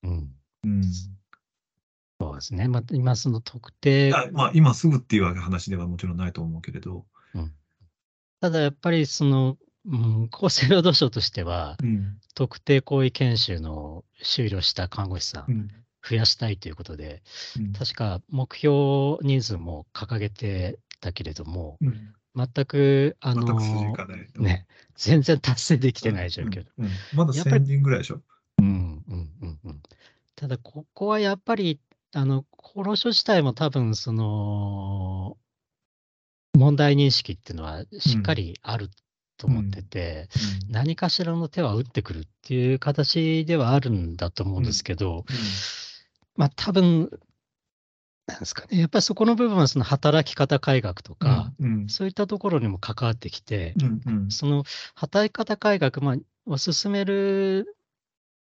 [0.03, 0.29] うん、
[0.63, 0.83] うん
[2.21, 2.67] そうですね。
[2.67, 7.05] まあ今その特定、あまあ、今すぐっていう話ではもちろんないと思うけれど。
[8.41, 15.67] ただやっぱりその、うん、厚生労働省としては、うん特定行為研修の終了した看護師さん、うん
[16.01, 17.21] 増やしたいということで、
[17.57, 23.59] うん確か目標人数も掲げてたけれども、うん全く、あの。
[24.37, 26.63] ね、全然達成できてない状況。
[26.77, 28.21] うんうんまだやっぱり1000人ぐらいでしょ。
[28.59, 29.81] うんうんうんうん。
[30.35, 31.79] ただ、ここはやっぱり、
[32.13, 35.37] あの、厚労省自体も多分、その、
[36.57, 38.89] 問題認識っていうのはしっかりある
[39.37, 40.27] と思ってて、
[40.63, 45.25] うん何かしらの手は打ってくるっていう形ではあるんだと思うんですけど、
[46.35, 47.09] まあ多分、
[48.27, 54.31] なんですかね、やっぱりそこの部分はその働き方改革とか、うんそういったところにも関わってきて、うんうん。
[54.31, 57.75] その働き方改革、まあ、を進める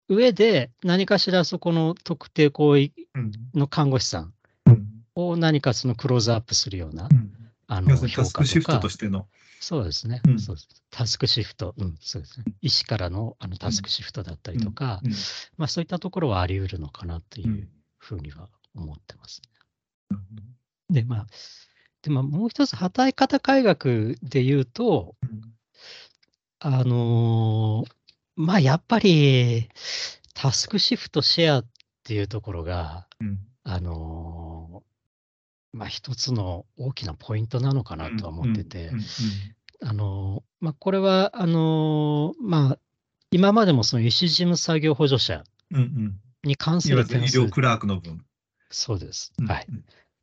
[0.09, 3.33] 上で、何かしらそこの特定行為うん。
[3.55, 4.35] の看護師さん
[4.67, 4.87] うん。
[5.15, 7.33] を何かそのクローズアップするような、うん。
[7.67, 9.27] あの評価とタスクシフトかとしての。
[9.61, 10.39] そうですね、うん。
[10.41, 10.69] そうです。
[10.91, 12.45] タスクシフト、うん、そうですね。
[12.61, 15.13] 医師からのあのタスクシフトだったりとか、うん。
[15.57, 19.53] まあそういったところはあり得るのかなというふうには思ってますね。
[20.93, 21.27] で、まあ、
[22.03, 25.17] でまあ、もう一つ、働き方改革で言うと、
[26.59, 28.02] あのー
[28.37, 29.69] まあ、やっぱり、
[30.35, 31.67] タスクシフトシェアっ
[32.05, 33.39] ていうところが、うん。
[33.65, 38.89] あのーまあ、一つの大きなポイントなのかなとは思ってて。
[38.89, 39.03] うん、うん
[39.85, 42.79] あのーまあ、これは、あのーまあ、
[43.31, 46.21] 今までもその医師事務作業補助者うんうん。
[46.45, 48.25] に関する点数ゆる医療、クラークの分。
[48.71, 49.33] そうです。
[49.39, 49.67] うんはい。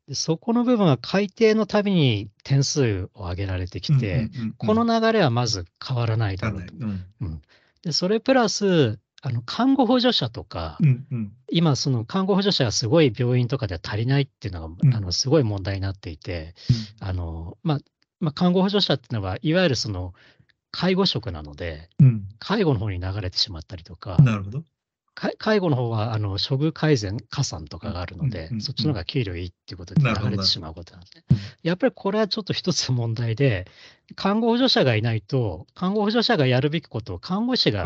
[0.08, 6.74] でそこの部分は改定のたびに点数を上げられてきて、うんうんうんこの流れはまず変わらないだろうと。
[6.74, 7.42] うん
[7.82, 11.32] でそれプラス、あの看護補助者とか、うんうん。
[11.50, 14.94] 今、その看護補助者がすごい病院とかでは足りないっていうのが、うん。
[14.94, 16.54] あのすごい問題になっていて、
[17.00, 17.78] あのまあ
[18.20, 20.14] まあ、看護補助者っていうのは、いわゆるその
[20.70, 22.28] 介護職なので、うん。
[22.38, 24.64] 介護の方に流れてしまったりとかう、んなるほど。
[25.14, 31.24] か介護の方はあの処遇改善加算とかがあるので、うんうんそっちの方が給料いいっていうことで流れてしまうことなんですね。
[31.30, 31.36] うん。
[31.62, 33.66] やっぱりこれはちょっと一つ問題で、
[34.16, 37.84] 看護補助者がいないと、看護補助者がやるべきことを看護師が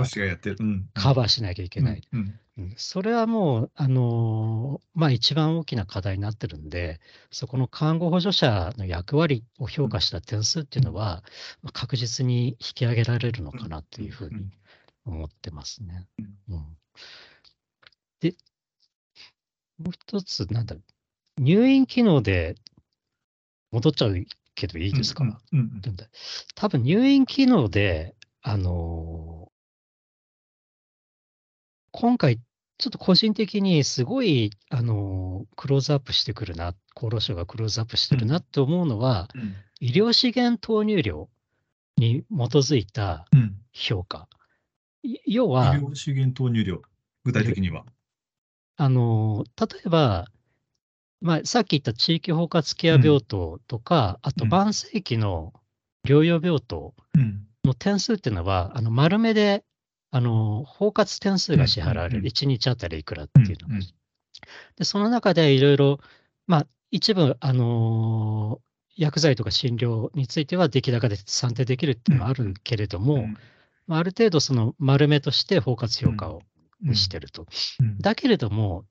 [0.95, 2.03] カバーしなきゃいけない。
[2.13, 2.75] うんうん。
[2.77, 11.25] それはもう、あのーまあ、一番大きな課題になってるんで、そこの看護補助者の役割を評価した点数っていうのは、
[11.63, 14.51] まあ確実に引き上げられるのかなというふうに
[15.05, 16.07] 思ってますね。
[16.49, 16.77] うん
[18.21, 18.35] で、
[19.79, 20.81] もう一つ、なんだろ
[21.39, 22.57] う、入院機能で
[23.71, 26.07] 戻っちゃうけどいいですか、うんうんなんだ。
[26.55, 29.55] 多分入院機能で、あのー
[31.97, 32.41] 今回、
[32.79, 39.55] ちょっと個人的にすごい、あのークローズアップしてくるな、厚労省がクローズアップしてるなって思うのは、うん。
[39.81, 41.29] 医療資源投入量
[41.97, 43.57] に基づいたうん。
[43.73, 44.29] 評価。
[44.29, 44.44] い
[45.27, 46.83] 要医は、療資源投入量、
[47.25, 47.85] 具体的には。
[48.77, 50.27] あのー例えば、
[51.21, 55.53] まあ、さっき言った地域包括ケア病棟とか、あとうん晩世紀の
[56.07, 57.47] 療養病棟うん。
[57.65, 59.65] の点数っていうのは、あの丸めで、
[60.11, 62.27] あの包括点数が支払われる、うんうんうん。
[62.27, 63.87] 1日あたりいくらっていうのが、うんうん。
[64.77, 66.01] で、その中でいろいろ、
[66.47, 68.65] まあ、一部、あのー
[68.97, 73.27] 薬剤とか診療については出来高で算定できるっていうのはあるけれども、
[73.89, 76.43] あ、ある程度その丸めとして包括評価を
[76.87, 76.95] うん。
[76.97, 77.47] してると。
[77.81, 77.99] うん。
[77.99, 78.85] だけれども、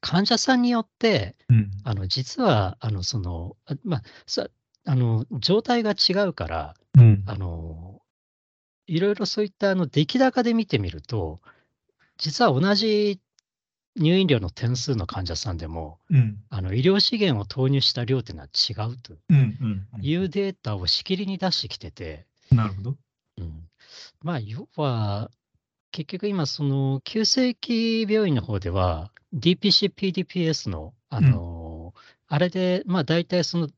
[0.00, 1.70] 患者さんによって、うん。
[1.84, 4.46] あの実は、あのその、あまあ、さ
[4.86, 7.22] ああの状態が違うから、うん。
[7.26, 8.00] あの
[8.86, 11.40] いろいろそういったあの出来高で見てみると、
[12.16, 13.20] 実は同じ
[13.96, 16.38] 入院料の点数の患者さんでも、うん。
[16.48, 19.12] あの医療資源を投入した量っていうのは違うと
[20.00, 22.96] いうデータをしきりに出してきてて、なるほど。
[23.38, 23.69] うん、
[24.22, 25.30] まあ、要は、
[25.92, 31.94] 結局今、その急性期病院の方では、DPC、PDPS の、あの
[32.28, 33.68] あれで、まあ、大体その、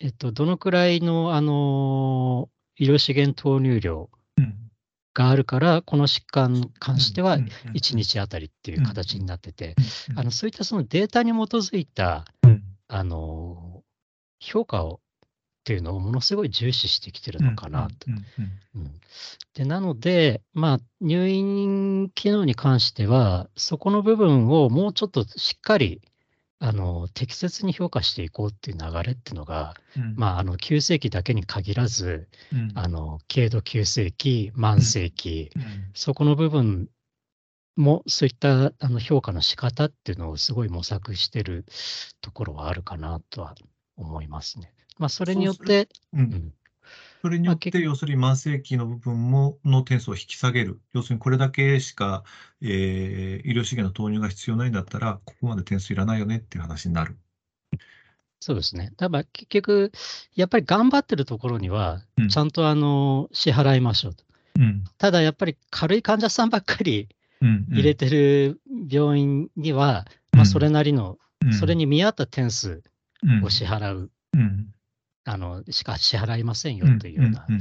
[0.00, 4.08] えっと、どのくらいの、あの医療資源投入量
[4.38, 4.54] うん。
[5.14, 9.74] があるから、この疾患に関してはうんうん1日あたりっていう形になってて、
[10.10, 12.62] うんあのそういったそのデータに基づいた、うん。
[12.88, 13.82] あの
[14.38, 15.00] 評価を
[15.62, 18.10] っていうのをものすごい重視してきてるのかなと。
[19.54, 26.02] でなので、まあ、入院機能に関しては、そこの部分をもうちょっとしっかり
[26.58, 30.14] あの適切に評価していこうっていう流れっていうのが、うん。
[30.16, 32.72] まあ、あの急性期だけに限らず、うん。
[32.74, 35.62] あの軽度急性期、慢性期、うん。
[35.94, 36.88] そこの部分
[37.76, 41.66] もそういったあの評価の仕方っていうのをすごい模索してる
[42.20, 43.54] ところはあるかなとは
[43.96, 44.72] 思いますね。
[45.02, 46.20] まあ、それによって、うん。
[46.20, 46.52] うん。
[47.22, 50.80] それによって、要するに慢性期の部分もの点数を引き下げる。
[50.92, 52.22] 要するにこれだけしか、
[52.60, 57.16] えー医療資源の投入が必要ないんだったら、ここまで点数いらないよねっていう話になる。
[58.38, 58.92] そうですね。
[58.96, 59.90] だから結局、
[60.36, 64.24] やっぱり頑張ってるところにはうん、ちゃんとあの支払いましょうと。
[64.60, 64.84] うん。
[64.98, 67.08] ただやっぱり軽い患者さんばっかり
[67.40, 71.52] うん入れてる病院には、まあ、それなりの、うん。
[71.52, 72.82] それに見合った点数
[73.22, 73.44] うん。
[73.44, 74.74] を支払う、うん
[75.24, 77.60] あのしか支払いませんようんというような、うん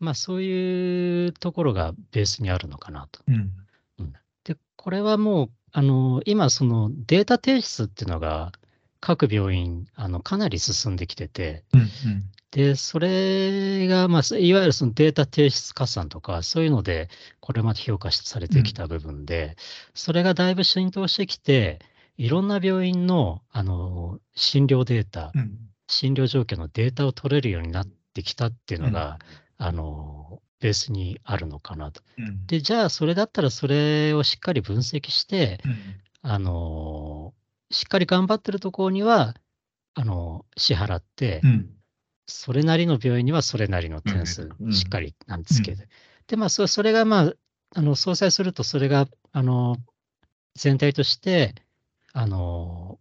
[0.00, 3.20] まあ、そういうところがベースにあるのかなと。
[3.28, 3.50] うん。
[4.44, 8.52] で、これはもう、あの今、そのデータ提出っていうのが、
[9.00, 11.88] 各病院、あのかなり進んできてて、うん。
[12.50, 17.08] で、それが、まあ、いわゆるそのデータ提出加算とか、そういうので、
[17.40, 19.56] これまで評価されてきた部分で、
[19.94, 21.80] それがだいぶ浸透してきて、
[22.16, 29.18] いろんな病院のあの診療データ、うん診療状況のデータを取れるようになってきたっていうのが、
[29.58, 32.02] あのベースにあるのかなと。
[32.18, 32.46] うん。
[32.46, 35.76] で、じゃあ、それだったらそれをしっかり分析して、うん。
[36.26, 37.34] あの
[37.70, 39.34] しっかり頑張ってるところには、
[39.94, 41.70] あの支払って、うん。
[42.26, 44.72] それなりの病院にはそれなりの点数うん。
[44.72, 45.84] しっかりなんですけど、
[46.26, 47.32] で、まあ、そそれが、まあ、
[47.74, 49.76] あの相殺すると、それが、あの、
[50.54, 51.54] 全体として、
[52.12, 52.98] あの、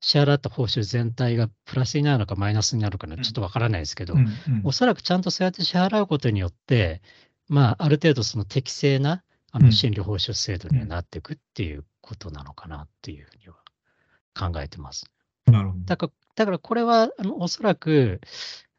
[0.00, 4.30] 支払った報酬全体がプラスになるのかマイナスになるのかちょっとわからないですけど、うんうん
[4.64, 7.02] おそらくちゃんとそうやって支払うことによって、
[7.48, 9.22] まあ、ある程度その適正な
[9.52, 13.56] あうんの診療報酬制度にはなっていくっていうことなのかなっていうふうには
[14.36, 15.06] 考えてます。
[15.46, 15.84] なるほど。
[15.84, 18.20] だから、だからこれは、あの、おそらく、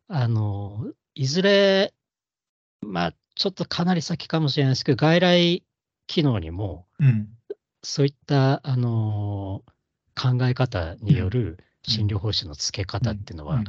[0.07, 1.93] あの、いずれ、
[2.81, 5.63] まあ、ちょっとかなり先かもしれないですけど、外来
[6.07, 7.29] 機能にも、うん
[7.83, 9.63] そういった、あの、
[10.17, 13.65] 考え方による診療報酬の付け方っていうのは、うん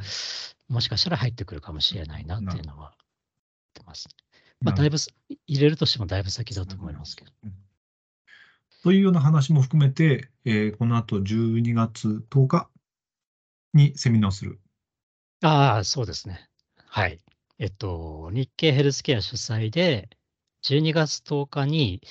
[0.69, 2.93] もしかしたら入ってくるかもしれないなっていうのは、
[3.73, 4.07] 言ってます。
[4.61, 5.09] まあ、だいぶす、
[5.47, 7.31] 入れるとしてもだいぶ先だと思いますけど。
[7.43, 7.53] うん
[8.83, 12.69] というような話も含めて、えーこの後12月10日
[13.73, 14.61] にセミナーをする。
[15.41, 16.47] ああ、そうですね。
[16.85, 17.19] はい。
[17.57, 20.09] えっと、日経ヘルスケア主催で、
[20.63, 22.01] 12月10日に、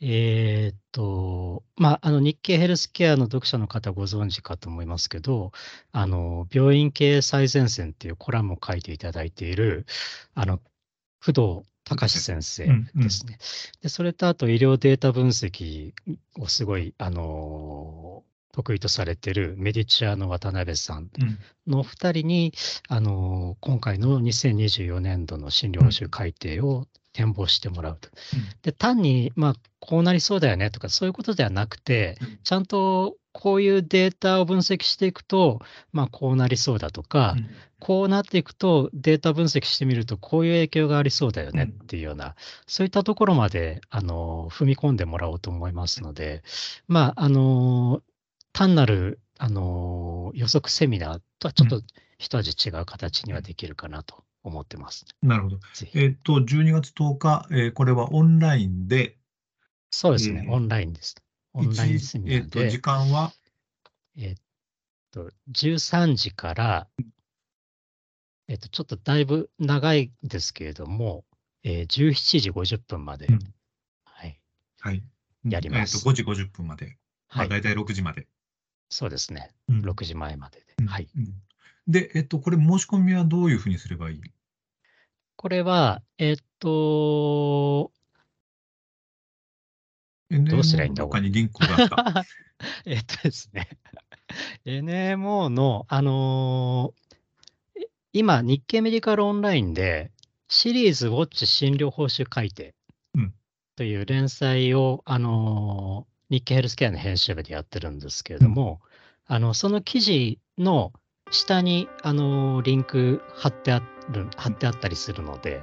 [0.00, 5.52] えーっと、まあ、あの、日経ヘルスケアの読者の方ご存知かと思いますけど、
[5.92, 9.86] あの、病院経営最前線っていうコラムを書いていただいている、
[10.34, 10.58] あの、
[11.24, 13.38] 工藤隆先生うんうんですね。
[13.80, 15.92] で、それとあと医療データ分析
[16.38, 22.52] をすごい、あの、得意とされているメディチュアの渡辺さんうんの2人に、
[22.88, 28.08] あの今回の2024年度の診療報酬改定を展望してもらうと。
[28.62, 35.60] で単に、まあ、こうなりそうだよねとかそういうことではなくてうん、ちゃんとこういうデータを分析していくと、
[35.92, 37.48] まあ、こうなりそうだとか、うん。
[37.82, 42.36] こうなっていくとデータ分析してみるとこういう影響がありそうだよねっていうような、
[42.68, 46.44] そういったところまであの踏み込んでもらおうと思いますので、
[46.86, 48.00] まあ、あの
[48.52, 51.82] 単なるあの予測セミナーとはちょっと
[52.18, 55.06] 一味違う形にはできるかなと思ってます。
[55.22, 55.58] なるほど。
[55.94, 59.18] えっと、12月10日、えーこれはオンラインで、
[59.90, 61.14] そうですね、えーオンラインです。
[61.54, 63.32] オンライン一えっと、セミナーで、時間は、
[64.16, 64.34] えっ
[65.10, 66.88] と、13時から、
[68.48, 71.24] えっと、ちょっとだいぶ長いですけれども、
[71.62, 73.38] えー17時50分まで、うん
[74.04, 74.40] はい。
[74.80, 75.02] はい。
[75.44, 76.98] やりますえっと、5時50分まで。
[77.28, 77.48] まあ、はい。
[77.48, 78.26] 大体6時まで。
[78.90, 79.50] そうですね。
[79.68, 80.66] うん6時前までで。
[80.80, 81.08] うんはい。
[81.86, 84.20] うんで、えっと、これ申し込みはどういうふうにすればいい？
[85.36, 87.90] これは、えっと、
[90.30, 91.02] どうすりゃいいんだ？
[91.04, 92.24] 他にリンクがあった。
[92.86, 93.68] えっとですね、
[94.64, 100.12] NMO の、あのーえ今、日経メディカルオンラインで、
[100.48, 102.74] シリーズウォッチ診療報酬改定
[103.14, 103.34] うん。
[103.74, 108.80] という連載を、あのー日経ヘルスケアの編集部でやってるんですけれども、
[109.26, 110.92] あのその記事の
[111.32, 115.62] 下に、あのーリンク貼ってある貼ってあったりするので、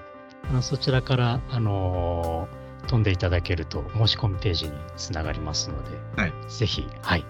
[0.49, 7.26] あのそちらから、あのー飛んでいただけると申し込みページにつながりますので、はいぜひ、はい、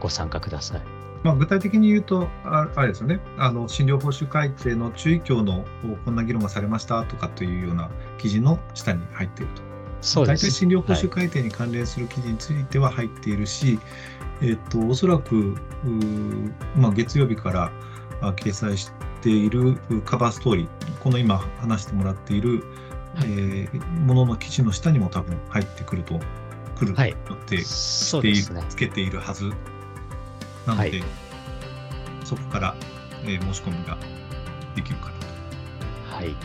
[0.00, 0.82] ご参加ください。
[1.22, 5.64] まあ、具体的に言うと、ああれですよね、あの診療報酬改定の注意項の
[6.04, 9.62] こんな議論がされましたとかというような記事の下に入っていると。
[10.00, 10.46] そうです。
[10.46, 13.78] 大体診療報酬改定に関連する記事については入っているし、
[14.42, 15.56] えっと、おそらく、
[16.76, 17.72] まあ、月曜日から
[18.20, 18.90] あ掲載し
[19.22, 22.62] ているうカバーストーリー、この今話してもらっている、
[23.14, 26.20] はいえーものの記事の下にも多分入ってくると、
[26.78, 26.96] くるっ
[27.46, 28.64] て、そうしていね。
[28.68, 29.44] つけているはず
[30.66, 31.02] なので、はい
[32.24, 32.74] そこから、
[33.24, 33.96] えー申し込みが
[34.74, 36.16] できるかなと。
[36.16, 36.36] はい。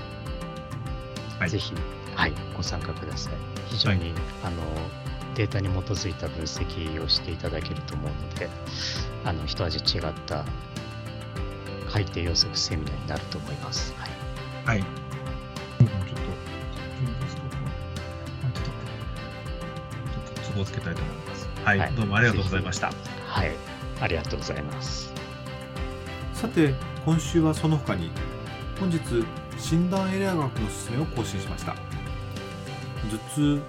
[1.39, 1.73] はいぜひ、
[2.15, 3.33] はい、ご参加ください。
[3.67, 4.13] 非常に、
[4.43, 4.55] あの
[5.35, 8.49] データに基づいた分析をしていただけると思うので、
[9.23, 10.45] あの一味違った
[11.89, 13.93] 改定予測セミナーになると思います。
[14.65, 14.79] はい。
[14.79, 14.85] はい。
[20.59, 21.49] をつけたいと思います。
[21.63, 22.91] はい、はいどうもありがとうございました。
[23.27, 23.51] はい。
[24.01, 25.13] ありがとうございます。
[26.33, 26.73] さて
[27.05, 28.09] 今週はその他に
[28.79, 28.99] 本日
[29.59, 33.61] 診断エリア学の勧めを更新しました頭痛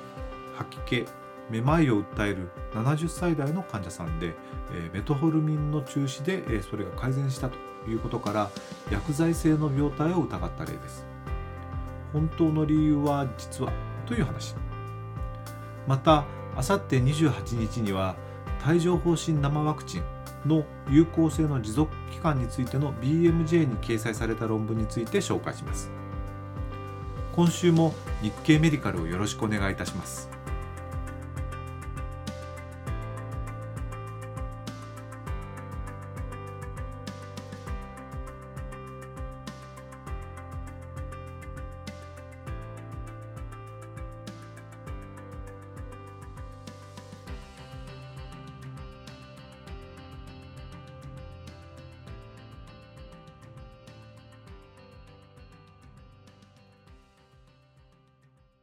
[0.57, 1.22] 吐き気
[1.53, 4.35] めまいを訴える70歳代の患者さんで、
[4.73, 7.57] えーメトホルミンの中止で、えーそれが改善したと
[7.89, 8.51] いうことから
[8.91, 11.07] 薬剤性の病態を疑った例です。
[12.13, 13.73] 本当の理由は実は
[14.07, 14.55] という話。
[15.87, 16.25] また
[16.57, 18.17] あさって28日には
[18.67, 20.03] 帯状疱疹生ワクチン
[20.47, 25.91] の有効性の持続期間についての BMJ に掲載された論文について紹介します。
[27.35, 30.32] 今週も日経メディカルをよろしくお願いいたします。